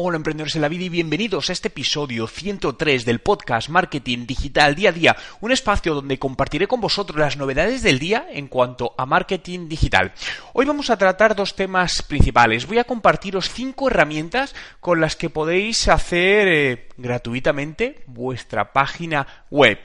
Hola 0.00 0.16
emprendedores 0.16 0.54
en 0.54 0.62
la 0.62 0.68
vida 0.68 0.84
y 0.84 0.90
bienvenidos 0.90 1.50
a 1.50 1.52
este 1.52 1.66
episodio 1.66 2.28
103 2.28 3.04
del 3.04 3.18
podcast 3.18 3.68
Marketing 3.68 4.26
Digital 4.26 4.76
Día 4.76 4.90
a 4.90 4.92
Día, 4.92 5.16
un 5.40 5.50
espacio 5.50 5.92
donde 5.92 6.20
compartiré 6.20 6.68
con 6.68 6.80
vosotros 6.80 7.18
las 7.18 7.36
novedades 7.36 7.82
del 7.82 7.98
día 7.98 8.24
en 8.30 8.46
cuanto 8.46 8.94
a 8.96 9.06
marketing 9.06 9.68
digital. 9.68 10.12
Hoy 10.52 10.66
vamos 10.66 10.90
a 10.90 10.96
tratar 10.96 11.34
dos 11.34 11.56
temas 11.56 12.02
principales. 12.02 12.68
Voy 12.68 12.78
a 12.78 12.84
compartiros 12.84 13.50
cinco 13.50 13.88
herramientas 13.88 14.54
con 14.78 15.00
las 15.00 15.16
que 15.16 15.30
podéis 15.30 15.88
hacer 15.88 16.46
eh, 16.46 16.88
gratuitamente 16.96 18.04
vuestra 18.06 18.72
página 18.72 19.26
web 19.50 19.80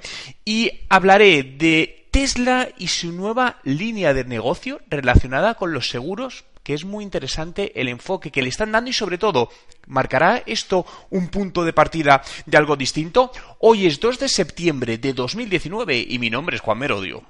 y 0.46 0.82
hablaré 0.90 1.42
de 1.42 2.06
Tesla 2.12 2.70
y 2.78 2.90
su 2.90 3.14
nueva 3.14 3.58
línea 3.64 4.14
de 4.14 4.26
negocio 4.26 4.80
relacionada 4.92 5.56
con 5.56 5.74
los 5.74 5.90
seguros 5.90 6.46
que 6.64 6.74
es 6.74 6.86
muy 6.86 7.04
interesante 7.04 7.80
el 7.80 7.90
enfoque 7.90 8.32
que 8.32 8.42
le 8.42 8.50
están 8.50 8.72
dando 8.72 8.90
y 8.90 8.94
sobre 8.94 9.18
todo, 9.18 9.50
¿marcará 9.88 10.42
esto 10.46 10.86
un 11.10 11.28
punto 11.28 11.66
de 11.66 11.74
partida 11.74 12.24
de 12.46 12.58
algo 12.58 12.76
distinto? 12.76 13.32
Hoy 13.60 13.86
es 13.86 14.00
2 14.00 14.20
de 14.20 14.30
septiembre 14.30 14.98
de 14.98 15.14
2019 15.14 16.06
y 16.10 16.20
mi 16.20 16.30
nombre 16.30 16.56
es 16.56 16.62
Juan 16.62 16.80
Merodio. 16.80 17.24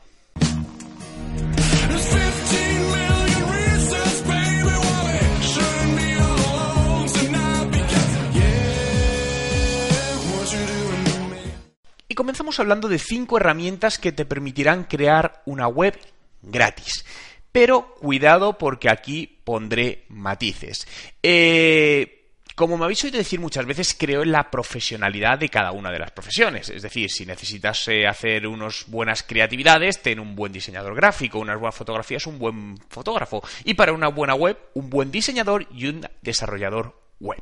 Y 12.08 12.16
comenzamos 12.16 12.60
hablando 12.60 12.88
de 12.90 13.00
cinco 13.00 13.38
herramientas 13.38 13.98
que 13.98 14.12
te 14.12 14.24
permitirán 14.24 14.84
crear 14.84 15.42
una 15.48 15.68
web 15.68 15.98
gratis. 16.44 17.04
Pero 17.54 17.96
cuidado 17.96 18.58
porque 18.58 18.90
aquí 18.90 19.40
pondré 19.46 20.04
matices. 20.10 20.86
Eh, 21.22 22.24
como 22.56 22.78
me 22.78 22.86
habéis 22.86 23.04
oído 23.04 23.18
decir 23.18 23.40
muchas 23.40 23.66
veces, 23.66 23.96
creo 23.98 24.24
en 24.24 24.32
la 24.32 24.52
profesionalidad 24.52 25.40
de 25.40 25.50
cada 25.50 25.72
una 25.72 25.92
de 25.92 26.00
las 26.00 26.12
profesiones. 26.12 26.70
Es 26.70 26.82
decir, 26.82 27.10
si 27.10 27.26
necesitas 27.26 27.88
eh, 27.88 28.08
hacer 28.08 28.48
unas 28.48 28.86
buenas 28.88 29.24
creatividades, 29.24 30.02
ten 30.02 30.20
un 30.20 30.36
buen 30.36 30.52
diseñador 30.52 30.96
gráfico, 30.96 31.40
unas 31.40 31.60
buenas 31.60 31.76
fotografías, 31.76 32.28
un 32.28 32.40
buen 32.40 32.78
fotógrafo. 32.90 33.44
Y 33.64 33.76
para 33.76 33.94
una 33.94 34.08
buena 34.08 34.36
web, 34.36 34.58
un 34.74 34.90
buen 34.90 35.12
diseñador 35.12 35.68
y 35.72 35.88
un 35.88 36.08
desarrollador 36.22 37.00
web. 37.20 37.42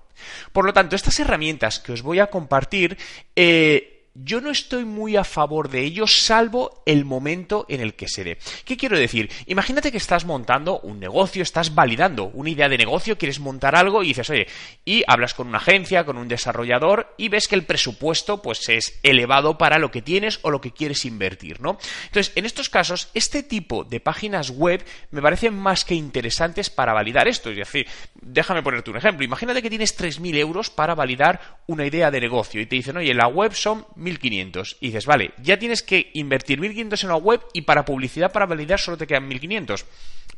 Por 0.52 0.66
lo 0.66 0.74
tanto, 0.74 0.96
estas 0.96 1.20
herramientas 1.20 1.80
que 1.80 1.94
os 1.94 2.02
voy 2.02 2.20
a 2.20 2.28
compartir 2.28 2.98
eh, 3.36 3.91
yo 4.14 4.42
no 4.42 4.52
estoy 4.52 4.86
muy 4.86 5.16
a 5.16 5.24
favor 5.24 5.70
de 5.70 5.82
ello, 5.82 6.06
salvo 6.08 6.84
el 6.86 7.06
momento 7.06 7.66
en 7.70 7.82
el 7.82 7.94
que 7.94 8.08
se 8.08 8.24
dé. 8.24 8.38
¿Qué 8.66 8.78
quiero 8.78 8.98
decir? 8.98 9.30
Imagínate 9.46 9.92
que 9.92 9.98
estás 9.98 10.26
montando 10.26 10.80
un 10.80 11.00
negocio, 11.00 11.44
estás 11.44 11.74
validando 11.74 12.26
una 12.34 12.50
idea 12.50 12.70
de 12.70 12.78
negocio, 12.78 13.18
quieres 13.18 13.40
montar 13.40 13.76
algo 13.76 14.04
y 14.04 14.08
dices, 14.08 14.30
oye, 14.30 14.48
y 14.84 15.04
hablas 15.08 15.34
con 15.34 15.48
una 15.48 15.60
agencia, 15.60 16.06
con 16.06 16.18
un 16.18 16.28
desarrollador 16.28 17.14
y 17.18 17.30
ves 17.30 17.48
que 17.48 17.56
el 17.56 17.66
presupuesto 17.66 18.42
pues 18.42 18.68
es 18.70 19.00
elevado 19.04 19.58
para 19.58 19.80
lo 19.80 19.92
que 19.92 20.02
tienes 20.02 20.40
o 20.42 20.52
lo 20.52 20.62
que 20.62 20.72
quieres 20.72 21.06
invertir, 21.06 21.62
¿no? 21.62 21.78
Entonces, 22.06 22.34
en 22.36 22.46
estos 22.46 22.70
casos, 22.70 23.10
este 23.14 23.44
tipo 23.44 23.84
de 23.84 24.00
páginas 24.00 24.50
web 24.50 24.84
me 25.12 25.22
parecen 25.22 25.54
más 25.54 25.86
que 25.86 25.96
interesantes 25.96 26.70
para 26.70 26.94
validar 26.94 27.28
esto. 27.28 27.50
Es 27.50 27.58
decir, 27.58 27.88
déjame 28.22 28.64
ponerte 28.64 28.92
un 28.92 28.98
ejemplo. 28.98 29.24
Imagínate 29.26 29.62
que 29.62 29.70
tienes 29.70 29.98
3.000 29.98 30.36
euros 30.38 30.70
para 30.70 30.96
validar 30.96 31.60
una 31.68 31.86
idea 31.86 32.12
de 32.12 32.20
negocio 32.20 32.60
y 32.62 32.66
te 32.66 32.76
dicen, 32.76 32.98
oye, 32.98 33.14
la 33.14 33.28
web 33.28 33.54
son 33.54 33.86
1.500. 34.02 34.78
Y 34.80 34.88
dices, 34.88 35.06
vale, 35.06 35.32
ya 35.42 35.58
tienes 35.60 35.84
que 35.84 36.12
invertir 36.14 36.60
1.500 36.60 37.04
en 37.04 37.10
la 37.10 37.16
web 37.16 37.42
y 37.54 37.62
para 37.62 37.86
publicidad, 37.86 38.32
para 38.32 38.46
validar, 38.46 38.80
solo 38.80 38.98
te 38.98 39.08
quedan 39.08 39.30
1.500. 39.30 39.86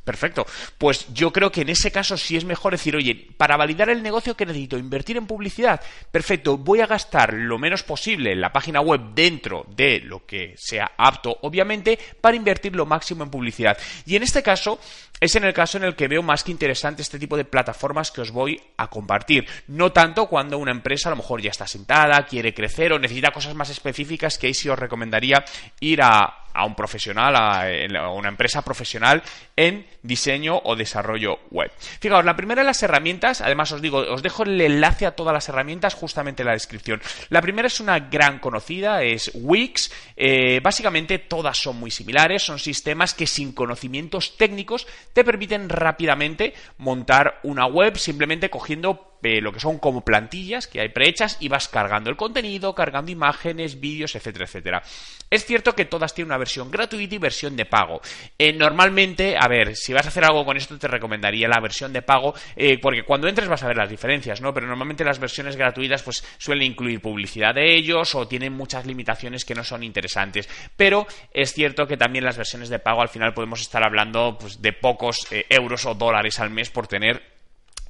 Perfecto. 0.04 0.46
Pues 0.78 1.08
yo 1.14 1.32
creo 1.32 1.52
que 1.52 1.62
en 1.62 1.70
ese 1.70 1.92
caso 1.92 2.18
sí 2.18 2.36
es 2.36 2.44
mejor 2.44 2.74
decir, 2.74 2.96
oye, 2.96 3.16
para 3.38 3.56
validar 3.56 3.90
el 3.90 4.04
negocio 4.04 4.36
que 4.36 4.46
necesito 4.46 4.78
invertir 4.78 5.16
en 5.16 5.28
publicidad, 5.28 5.82
perfecto, 6.12 6.58
voy 6.58 6.82
a 6.82 6.88
gastar 6.88 7.34
lo 7.34 7.58
menos 7.58 7.84
posible 7.84 8.34
en 8.34 8.42
la 8.42 8.52
página 8.52 8.82
web 8.82 9.14
dentro 9.14 9.66
de 9.70 10.02
lo 10.02 10.26
que 10.26 10.56
sea 10.58 10.92
apto, 10.98 11.38
obviamente, 11.42 11.98
para 12.20 12.36
invertir 12.36 12.76
lo 12.76 12.86
máximo 12.86 13.24
en 13.24 13.30
publicidad. 13.30 13.78
Y 14.06 14.18
en 14.18 14.24
este 14.24 14.44
caso, 14.44 14.78
es 15.22 15.36
en 15.38 15.46
el 15.46 15.54
caso 15.54 15.78
en 15.78 15.86
el 15.86 15.96
que 15.96 16.10
veo 16.10 16.22
más 16.22 16.44
que 16.44 16.52
interesante 16.52 17.02
este 17.02 17.18
tipo 17.18 17.38
de 17.38 17.46
plataformas 17.46 18.12
que 18.12 18.20
os 18.20 18.32
voy 18.32 18.60
a 18.76 18.90
compartir. 18.90 19.48
No 19.68 19.94
tanto 19.94 20.28
cuando 20.28 20.58
una 20.58 20.72
empresa 20.72 21.08
a 21.08 21.12
lo 21.12 21.18
mejor 21.18 21.42
ya 21.42 21.52
está 21.52 21.66
sentada, 21.66 22.26
quiere 22.26 22.54
crecer 22.54 22.92
o 22.92 23.00
necesita 23.00 23.32
cosas 23.32 23.56
más 23.56 23.70
específicas 23.70 24.38
que 24.38 24.48
ahí 24.48 24.54
sí 24.54 24.68
os 24.68 24.78
recomendaría 24.78 25.46
ir 25.80 26.02
a, 26.02 26.43
a 26.54 26.66
un 26.66 26.76
profesional, 26.76 27.36
a, 27.36 28.10
una 28.10 28.30
empresa 28.30 28.62
profesional 28.62 29.24
en 29.56 29.86
diseño 30.02 30.62
o 30.64 30.76
desarrollo 30.76 31.40
web. 31.52 31.72
Fijaos, 32.00 32.26
la 32.26 32.36
primera 32.36 32.62
de 32.62 32.68
las 32.68 32.84
herramientas, 32.84 33.42
además 33.42 33.72
os 33.72 33.82
digo, 33.82 34.00
os 34.00 34.22
dejo 34.24 34.44
el 34.44 34.60
enlace 34.60 35.06
a 35.06 35.16
todas 35.16 35.34
las 35.34 35.50
herramientas 35.50 35.94
justamente 35.94 36.44
en 36.44 36.48
la 36.48 36.54
descripción. 36.54 37.02
La 37.30 37.42
primera 37.42 37.68
es 37.68 37.80
una 37.80 38.00
gran 38.00 38.40
conocida, 38.40 39.04
es 39.04 39.32
Wix. 39.34 39.92
Eh, 40.16 40.60
básicamente 40.62 41.20
todas 41.20 41.58
son 41.58 41.78
muy 41.78 41.92
similares, 41.92 42.44
son 42.44 42.60
sistemas 42.60 43.14
que 43.14 43.28
sin 43.28 43.54
conocimientos 43.54 44.38
técnicos 44.38 44.88
te 45.14 45.24
permiten 45.24 45.70
rápidamente 45.70 46.54
montar 46.78 47.40
una 47.44 47.66
web 47.66 47.98
simplemente 47.98 48.50
cogiendo 48.50 49.13
lo 49.24 49.52
que 49.52 49.60
son 49.60 49.80
como 49.80 50.04
plantillas 50.04 50.68
que 50.68 50.82
hay 50.82 50.90
prehechas 50.90 51.38
y 51.40 51.48
vas 51.48 51.68
cargando 51.68 52.10
el 52.10 52.16
contenido, 52.16 52.76
cargando 52.76 53.12
imágenes, 53.12 53.80
vídeos, 53.80 54.16
etcétera, 54.16 54.46
etcétera. 54.46 54.84
Es 55.30 55.46
cierto 55.46 55.74
que 55.74 55.86
todas 55.86 56.14
tienen 56.14 56.30
una 56.30 56.38
versión 56.38 56.70
gratuita 56.70 57.16
y 57.16 57.18
versión 57.18 57.56
de 57.56 57.66
pago. 57.66 58.02
Eh, 58.38 58.54
normalmente, 58.54 59.36
a 59.38 59.48
ver, 59.48 59.76
si 59.76 59.94
vas 59.94 60.06
a 60.06 60.10
hacer 60.10 60.24
algo 60.24 60.46
con 60.46 60.58
esto 60.58 60.78
te 60.78 60.88
recomendaría 60.88 61.48
la 61.48 61.60
versión 61.60 61.92
de 61.94 62.02
pago 62.02 62.34
eh, 62.56 62.78
porque 62.80 63.04
cuando 63.04 63.28
entres 63.28 63.48
vas 63.48 63.64
a 63.64 63.68
ver 63.68 63.78
las 63.78 63.90
diferencias, 63.90 64.42
¿no? 64.42 64.54
Pero 64.54 64.68
normalmente 64.68 65.04
las 65.04 65.20
versiones 65.20 65.56
gratuitas 65.56 66.04
pues 66.04 66.24
suelen 66.38 66.72
incluir 66.72 67.02
publicidad 67.02 67.56
de 67.56 67.76
ellos 67.76 68.14
o 68.16 68.28
tienen 68.28 68.54
muchas 68.54 68.86
limitaciones 68.86 69.46
que 69.46 69.56
no 69.56 69.64
son 69.64 69.84
interesantes. 69.84 70.48
Pero 70.76 71.08
es 71.32 71.54
cierto 71.54 71.88
que 71.88 71.98
también 71.98 72.26
las 72.26 72.38
versiones 72.38 72.70
de 72.70 72.80
pago 72.80 73.02
al 73.02 73.10
final 73.10 73.34
podemos 73.34 73.62
estar 73.62 73.84
hablando 73.84 74.38
pues, 74.40 74.62
de 74.62 74.74
pocos 74.74 75.28
eh, 75.32 75.46
euros 75.50 75.86
o 75.86 75.96
dólares 75.96 76.40
al 76.40 76.50
mes 76.50 76.70
por 76.70 76.88
tener 76.88 77.33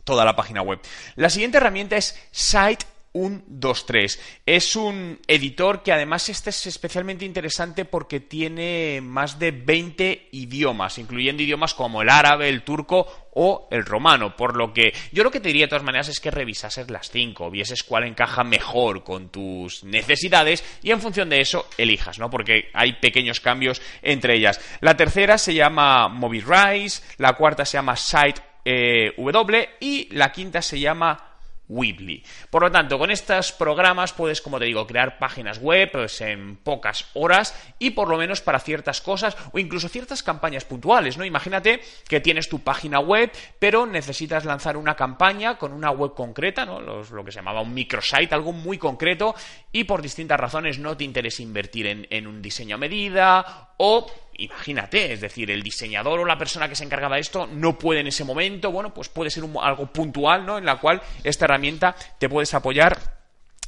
toda 0.03 0.25
la 0.25 0.35
página 0.35 0.61
web. 0.61 0.79
La 1.15 1.29
siguiente 1.29 1.57
herramienta 1.57 1.97
es 1.97 2.19
Site 2.31 2.85
123. 3.13 4.19
Es 4.45 4.75
un 4.75 5.19
editor 5.27 5.83
que 5.83 5.91
además 5.91 6.29
este 6.29 6.49
es 6.49 6.67
especialmente 6.67 7.25
interesante 7.25 7.85
porque 7.85 8.19
tiene 8.19 9.01
más 9.01 9.37
de 9.37 9.51
20 9.51 10.29
idiomas, 10.31 10.97
incluyendo 10.97 11.43
idiomas 11.43 11.75
como 11.75 12.01
el 12.01 12.09
árabe, 12.09 12.49
el 12.49 12.63
turco 12.63 13.29
o 13.35 13.67
el 13.71 13.85
romano, 13.85 14.35
por 14.35 14.55
lo 14.55 14.73
que 14.73 14.93
yo 15.11 15.23
lo 15.23 15.31
que 15.31 15.39
te 15.39 15.47
diría 15.47 15.65
de 15.65 15.69
todas 15.69 15.83
maneras 15.83 16.07
es 16.07 16.19
que 16.19 16.29
revisases 16.29 16.89
las 16.91 17.09
5, 17.09 17.49
vieses 17.49 17.83
cuál 17.83 18.03
encaja 18.03 18.43
mejor 18.43 19.03
con 19.03 19.29
tus 19.29 19.83
necesidades 19.83 20.63
y 20.83 20.91
en 20.91 21.01
función 21.01 21.29
de 21.29 21.41
eso 21.41 21.67
elijas, 21.77 22.19
¿no? 22.19 22.29
Porque 22.29 22.69
hay 22.73 22.93
pequeños 22.93 23.39
cambios 23.39 23.81
entre 24.01 24.35
ellas. 24.35 24.59
La 24.81 24.97
tercera 24.97 25.37
se 25.37 25.53
llama 25.53 26.09
MobiRise, 26.09 27.01
la 27.17 27.33
cuarta 27.33 27.65
se 27.65 27.77
llama 27.77 27.95
Site 27.95 28.52
eh, 28.65 29.13
w 29.17 29.69
y 29.79 30.07
la 30.11 30.31
quinta 30.31 30.61
se 30.61 30.79
llama 30.79 31.33
Weebly. 31.69 32.23
Por 32.49 32.63
lo 32.63 32.71
tanto, 32.71 32.99
con 32.99 33.09
estos 33.09 33.51
programas 33.53 34.13
puedes, 34.13 34.41
como 34.41 34.59
te 34.59 34.65
digo, 34.65 34.85
crear 34.85 35.17
páginas 35.17 35.59
web 35.59 35.91
pues, 35.91 36.19
en 36.21 36.57
pocas 36.57 37.09
horas 37.13 37.55
y 37.79 37.91
por 37.91 38.09
lo 38.09 38.17
menos 38.17 38.41
para 38.41 38.59
ciertas 38.59 39.01
cosas 39.01 39.35
o 39.51 39.59
incluso 39.59 39.87
ciertas 39.89 40.23
campañas 40.23 40.65
puntuales, 40.65 41.17
¿no? 41.17 41.25
Imagínate 41.25 41.81
que 42.07 42.19
tienes 42.19 42.49
tu 42.49 42.59
página 42.59 42.99
web, 42.99 43.31
pero 43.59 43.85
necesitas 43.85 44.45
lanzar 44.45 44.77
una 44.77 44.95
campaña 44.95 45.57
con 45.57 45.73
una 45.73 45.91
web 45.91 46.13
concreta, 46.13 46.65
¿no? 46.65 46.79
lo 46.81 47.23
que 47.23 47.31
se 47.31 47.39
llamaba 47.39 47.61
un 47.61 47.73
microsite, 47.73 48.35
algo 48.35 48.51
muy 48.51 48.77
concreto 48.77 49.35
y 49.71 49.85
por 49.85 50.01
distintas 50.01 50.39
razones 50.39 50.79
no 50.79 50.97
te 50.97 51.03
interesa 51.03 51.41
invertir 51.41 51.87
en, 51.87 52.07
en 52.09 52.27
un 52.27 52.41
diseño 52.41 52.75
a 52.75 52.79
medida 52.79 53.73
o 53.77 54.05
imagínate, 54.37 55.13
es 55.13 55.21
decir, 55.21 55.49
el 55.51 55.63
diseñador 55.63 56.19
o 56.19 56.25
la 56.25 56.37
persona 56.37 56.67
que 56.67 56.75
se 56.75 56.83
encargaba 56.83 57.15
de 57.15 57.21
esto 57.21 57.47
no 57.47 57.77
puede 57.77 58.01
en 58.01 58.07
ese 58.07 58.23
momento, 58.23 58.71
bueno, 58.71 58.93
pues 58.93 59.09
puede 59.09 59.29
ser 59.29 59.43
algo 59.61 59.87
puntual, 59.87 60.45
¿no? 60.45 60.57
En 60.57 60.65
la 60.65 60.77
cual 60.77 61.01
esta 61.23 61.45
herramienta 61.45 61.95
te 62.17 62.29
puedes 62.29 62.53
apoyar 62.53 62.97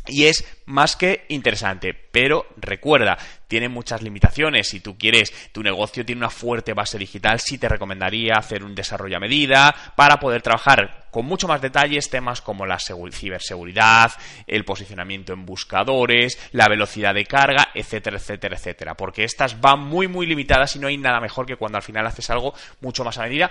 y 0.08 0.26
es 0.26 0.46
más 0.66 0.96
que 0.96 1.26
interesante. 1.30 1.94
Pero 1.94 2.48
recuerda, 2.58 3.18
tiene 3.48 3.70
muchas 3.70 4.02
limitaciones. 4.02 4.68
Si 4.68 4.80
tú 4.80 4.98
quieres, 4.98 5.34
tu 5.52 5.64
negocio 5.64 6.06
tiene 6.06 6.20
una 6.20 6.30
fuerte 6.30 6.74
base 6.74 6.98
digital, 6.98 7.40
sí 7.40 7.58
te 7.58 7.70
recomendaría 7.70 8.36
hacer 8.36 8.64
un 8.64 8.76
desarrollo 8.76 9.18
a 9.18 9.20
medida 9.20 9.76
para 9.96 10.20
poder 10.20 10.42
trabajar 10.42 11.06
con 11.12 11.26
mucho 11.26 11.48
más 11.48 11.62
detalles 11.62 12.10
temas 12.10 12.42
como 12.42 12.66
la 12.66 12.78
ciberseguridad, 12.78 14.12
el 14.48 14.66
posicionamiento 14.66 15.32
en 15.32 15.46
buscadores, 15.46 16.38
la 16.52 16.68
velocidad 16.68 17.14
de 17.14 17.26
carga, 17.26 17.70
etcétera, 17.74 18.18
etcétera, 18.18 18.58
etcétera. 18.58 18.96
Porque 18.96 19.24
estas 19.24 19.62
van 19.62 19.80
muy, 19.80 20.10
muy 20.10 20.26
limitadas 20.26 20.76
y 20.76 20.80
no 20.80 20.88
hay 20.88 20.98
nada 20.98 21.22
mejor 21.22 21.46
que 21.46 21.56
cuando 21.56 21.78
al 21.78 21.84
final 21.84 22.06
haces 22.06 22.30
algo 22.30 22.54
mucho 22.82 23.06
más 23.06 23.18
a 23.18 23.24
medida 23.24 23.50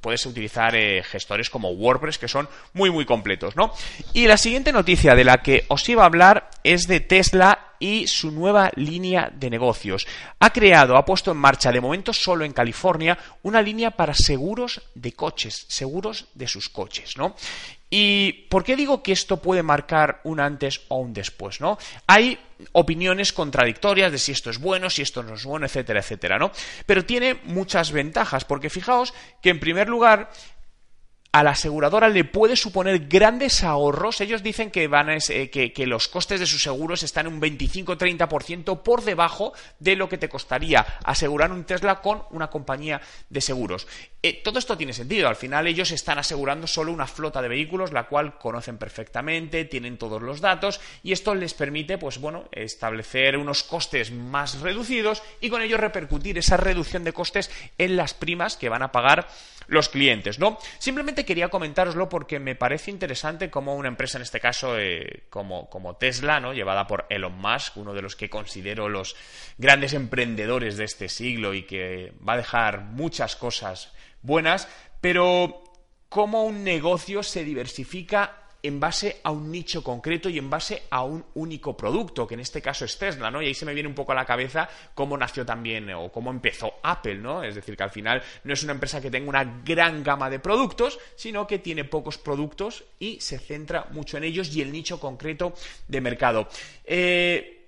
puedes 0.00 0.24
utilizar 0.24 0.74
eh, 0.76 1.02
gestores 1.02 1.50
como 1.50 1.70
WordPress 1.70 2.18
que 2.18 2.28
son 2.28 2.48
muy 2.74 2.90
muy 2.90 3.04
completos, 3.04 3.56
¿no? 3.56 3.72
Y 4.12 4.26
la 4.26 4.36
siguiente 4.36 4.72
noticia 4.72 5.14
de 5.14 5.24
la 5.24 5.42
que 5.42 5.64
os 5.68 5.88
iba 5.88 6.02
a 6.02 6.06
hablar 6.06 6.48
es 6.62 6.86
de 6.86 7.00
Tesla 7.00 7.65
y 7.78 8.06
su 8.06 8.30
nueva 8.30 8.70
línea 8.76 9.30
de 9.34 9.50
negocios. 9.50 10.06
Ha 10.40 10.50
creado, 10.50 10.96
ha 10.96 11.04
puesto 11.04 11.30
en 11.32 11.36
marcha, 11.36 11.72
de 11.72 11.80
momento 11.80 12.12
solo 12.12 12.44
en 12.44 12.52
California, 12.52 13.18
una 13.42 13.62
línea 13.62 13.90
para 13.90 14.14
seguros 14.14 14.82
de 14.94 15.12
coches, 15.12 15.66
seguros 15.68 16.26
de 16.34 16.48
sus 16.48 16.68
coches, 16.68 17.16
¿no? 17.16 17.34
¿Y 17.88 18.32
por 18.50 18.64
qué 18.64 18.74
digo 18.74 19.02
que 19.02 19.12
esto 19.12 19.36
puede 19.36 19.62
marcar 19.62 20.20
un 20.24 20.40
antes 20.40 20.80
o 20.88 20.96
un 20.96 21.12
después, 21.12 21.60
no? 21.60 21.78
Hay 22.08 22.36
opiniones 22.72 23.32
contradictorias 23.32 24.10
de 24.10 24.18
si 24.18 24.32
esto 24.32 24.50
es 24.50 24.58
bueno, 24.58 24.90
si 24.90 25.02
esto 25.02 25.22
no 25.22 25.34
es 25.34 25.44
bueno, 25.44 25.66
etcétera, 25.66 26.00
etcétera, 26.00 26.38
¿no? 26.38 26.50
Pero 26.84 27.04
tiene 27.04 27.34
muchas 27.44 27.92
ventajas, 27.92 28.44
porque 28.44 28.70
fijaos 28.70 29.14
que 29.40 29.50
en 29.50 29.60
primer 29.60 29.88
lugar 29.88 30.30
a 31.32 31.42
la 31.42 31.50
aseguradora 31.50 32.08
le 32.08 32.24
puede 32.24 32.56
suponer 32.56 33.08
grandes 33.08 33.62
ahorros. 33.62 34.20
Ellos 34.20 34.42
dicen 34.42 34.70
que, 34.70 34.88
van 34.88 35.10
a, 35.10 35.16
eh, 35.16 35.50
que, 35.50 35.86
los 35.86 36.08
costes 36.08 36.40
de 36.40 36.46
sus 36.46 36.62
seguros 36.62 37.02
están 37.02 37.26
un 37.26 37.40
25-30% 37.40 38.82
por 38.82 39.04
debajo 39.04 39.52
de 39.78 39.96
lo 39.96 40.08
que 40.08 40.18
te 40.18 40.28
costaría 40.28 40.80
asegurar 41.04 41.52
un 41.52 41.64
Tesla 41.64 42.00
con 42.00 42.22
una 42.30 42.48
compañía 42.48 43.00
de 43.28 43.40
seguros. 43.40 43.86
Eh, 44.22 44.40
todo 44.42 44.58
esto 44.58 44.76
tiene 44.76 44.92
sentido. 44.92 45.28
Al 45.28 45.36
final 45.36 45.66
ellos 45.66 45.90
están 45.90 46.18
asegurando 46.18 46.66
solo 46.66 46.92
una 46.92 47.06
flota 47.06 47.42
de 47.42 47.48
vehículos, 47.48 47.92
la 47.92 48.04
cual 48.04 48.38
conocen 48.38 48.78
perfectamente, 48.78 49.64
tienen 49.64 49.98
todos 49.98 50.22
los 50.22 50.40
datos 50.40 50.80
y 51.02 51.12
esto 51.12 51.34
les 51.34 51.54
permite, 51.54 51.98
pues 51.98 52.18
bueno, 52.18 52.48
establecer 52.52 53.36
unos 53.36 53.62
costes 53.62 54.10
más 54.10 54.60
reducidos 54.60 55.22
y 55.40 55.50
con 55.50 55.62
ello 55.62 55.76
repercutir 55.76 56.38
esa 56.38 56.56
reducción 56.56 57.04
de 57.04 57.12
costes 57.12 57.50
en 57.78 57.96
las 57.96 58.14
primas 58.14 58.56
que 58.56 58.68
van 58.68 58.82
a 58.82 58.92
pagar 58.92 59.28
los 59.68 59.88
clientes, 59.88 60.38
¿no? 60.38 60.58
Simplemente 60.78 61.24
quería 61.26 61.50
comentároslo 61.50 62.08
porque 62.08 62.40
me 62.40 62.54
parece 62.54 62.90
interesante 62.90 63.50
cómo 63.50 63.74
una 63.74 63.88
empresa, 63.88 64.16
en 64.16 64.22
este 64.22 64.40
caso 64.40 64.78
eh, 64.78 65.24
como, 65.28 65.68
como, 65.68 65.96
Tesla, 65.96 66.40
¿no? 66.40 66.54
llevada 66.54 66.86
por 66.86 67.04
Elon 67.10 67.36
Musk, 67.36 67.76
uno 67.76 67.92
de 67.92 68.00
los 68.00 68.16
que 68.16 68.30
considero 68.30 68.88
los 68.88 69.16
grandes 69.58 69.92
emprendedores 69.92 70.78
de 70.78 70.84
este 70.84 71.10
siglo 71.10 71.52
y 71.52 71.64
que 71.64 72.14
va 72.26 72.32
a 72.32 72.38
dejar 72.38 72.80
muchas 72.80 73.36
cosas 73.36 73.92
buenas, 74.22 74.68
pero 75.02 75.62
cómo 76.08 76.44
un 76.44 76.64
negocio 76.64 77.22
se 77.22 77.44
diversifica 77.44 78.45
en 78.62 78.80
base 78.80 79.20
a 79.22 79.30
un 79.30 79.50
nicho 79.50 79.82
concreto 79.82 80.28
y 80.28 80.38
en 80.38 80.50
base 80.50 80.82
a 80.90 81.04
un 81.04 81.24
único 81.34 81.76
producto, 81.76 82.26
que 82.26 82.34
en 82.34 82.40
este 82.40 82.60
caso 82.62 82.84
es 82.84 82.98
Tesla, 82.98 83.30
¿no? 83.30 83.40
Y 83.40 83.46
ahí 83.46 83.54
se 83.54 83.66
me 83.66 83.74
viene 83.74 83.88
un 83.88 83.94
poco 83.94 84.12
a 84.12 84.14
la 84.14 84.24
cabeza 84.24 84.68
cómo 84.94 85.16
nació 85.16 85.44
también 85.44 85.90
o 85.92 86.10
cómo 86.10 86.30
empezó 86.30 86.74
Apple, 86.82 87.16
¿no? 87.16 87.42
Es 87.42 87.54
decir, 87.54 87.76
que 87.76 87.82
al 87.82 87.90
final 87.90 88.22
no 88.44 88.52
es 88.52 88.62
una 88.62 88.72
empresa 88.72 89.00
que 89.00 89.10
tenga 89.10 89.28
una 89.28 89.62
gran 89.64 90.02
gama 90.02 90.30
de 90.30 90.38
productos, 90.38 90.98
sino 91.16 91.46
que 91.46 91.58
tiene 91.58 91.84
pocos 91.84 92.18
productos 92.18 92.84
y 92.98 93.20
se 93.20 93.38
centra 93.38 93.86
mucho 93.90 94.16
en 94.16 94.24
ellos 94.24 94.54
y 94.54 94.62
el 94.62 94.72
nicho 94.72 94.98
concreto 94.98 95.54
de 95.86 96.00
mercado. 96.00 96.48
Eh, 96.84 97.65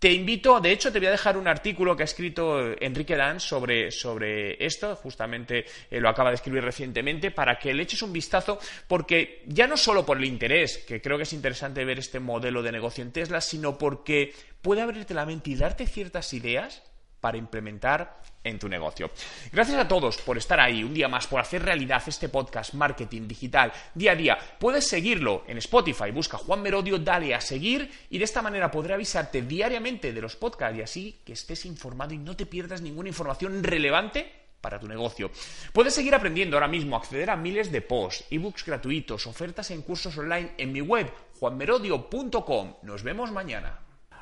te 0.00 0.10
invito, 0.10 0.60
de 0.60 0.72
hecho, 0.72 0.90
te 0.90 0.98
voy 0.98 1.08
a 1.08 1.10
dejar 1.10 1.36
un 1.36 1.46
artículo 1.46 1.94
que 1.94 2.02
ha 2.02 2.04
escrito 2.04 2.58
Enrique 2.80 3.16
Dan 3.16 3.38
sobre, 3.38 3.90
sobre 3.90 4.64
esto, 4.64 4.96
justamente 4.96 5.66
eh, 5.90 6.00
lo 6.00 6.08
acaba 6.08 6.30
de 6.30 6.36
escribir 6.36 6.64
recientemente, 6.64 7.30
para 7.30 7.58
que 7.58 7.74
le 7.74 7.82
eches 7.82 8.00
un 8.00 8.10
vistazo, 8.10 8.58
porque 8.88 9.42
ya 9.46 9.66
no 9.66 9.76
solo 9.76 10.06
por 10.06 10.16
el 10.16 10.24
interés, 10.24 10.78
que 10.78 11.02
creo 11.02 11.18
que 11.18 11.24
es 11.24 11.32
interesante 11.34 11.84
ver 11.84 11.98
este 11.98 12.18
modelo 12.18 12.62
de 12.62 12.72
negocio 12.72 13.04
en 13.04 13.12
Tesla, 13.12 13.42
sino 13.42 13.76
porque 13.76 14.32
puede 14.62 14.80
abrirte 14.80 15.12
la 15.12 15.26
mente 15.26 15.50
y 15.50 15.56
darte 15.56 15.86
ciertas 15.86 16.32
ideas 16.32 16.82
para 17.20 17.36
implementar 17.36 18.20
en 18.42 18.58
tu 18.58 18.68
negocio. 18.68 19.10
Gracias 19.52 19.78
a 19.78 19.86
todos 19.86 20.16
por 20.18 20.38
estar 20.38 20.58
ahí 20.60 20.82
un 20.82 20.94
día 20.94 21.08
más, 21.08 21.26
por 21.26 21.40
hacer 21.40 21.62
realidad 21.62 22.02
este 22.06 22.28
podcast 22.28 22.74
Marketing 22.74 23.28
Digital 23.28 23.72
día 23.94 24.12
a 24.12 24.16
día. 24.16 24.38
Puedes 24.58 24.88
seguirlo 24.88 25.44
en 25.46 25.58
Spotify, 25.58 26.10
busca 26.10 26.38
Juan 26.38 26.62
Merodio, 26.62 26.98
dale 26.98 27.34
a 27.34 27.40
seguir 27.40 27.90
y 28.08 28.18
de 28.18 28.24
esta 28.24 28.42
manera 28.42 28.70
podré 28.70 28.94
avisarte 28.94 29.42
diariamente 29.42 30.12
de 30.12 30.20
los 30.22 30.36
podcasts 30.36 30.78
y 30.78 30.82
así 30.82 31.20
que 31.24 31.34
estés 31.34 31.66
informado 31.66 32.14
y 32.14 32.18
no 32.18 32.36
te 32.36 32.46
pierdas 32.46 32.80
ninguna 32.80 33.08
información 33.08 33.62
relevante 33.62 34.40
para 34.60 34.78
tu 34.78 34.88
negocio. 34.88 35.30
Puedes 35.72 35.94
seguir 35.94 36.14
aprendiendo 36.14 36.56
ahora 36.56 36.68
mismo, 36.68 36.96
acceder 36.96 37.30
a 37.30 37.36
miles 37.36 37.72
de 37.72 37.80
posts, 37.80 38.24
ebooks 38.30 38.64
gratuitos, 38.64 39.26
ofertas 39.26 39.70
en 39.70 39.82
cursos 39.82 40.16
online 40.18 40.52
en 40.58 40.72
mi 40.72 40.80
web 40.80 41.10
juanmerodio.com. 41.38 42.74
Nos 42.82 43.02
vemos 43.02 43.32
mañana. 43.32 43.89